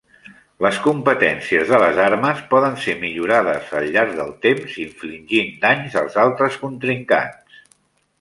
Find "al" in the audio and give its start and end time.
3.81-3.85